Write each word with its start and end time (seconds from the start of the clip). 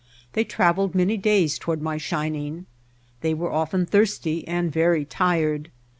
They 0.33 0.43
trav 0.43 0.77
eled 0.77 0.95
many 0.95 1.15
days 1.15 1.59
toward 1.59 1.79
my 1.79 1.97
shining. 1.97 2.65
They 3.21 3.35
were 3.35 3.51
often 3.51 3.85
thirsty 3.85 4.47
and 4.47 4.71
very 4.71 5.05
tired. 5.05 5.69